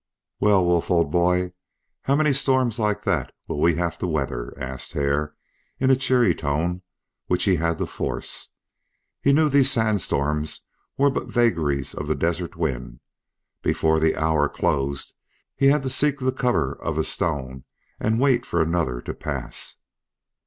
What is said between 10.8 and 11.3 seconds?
were but